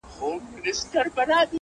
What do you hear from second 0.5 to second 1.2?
داسي ښكاري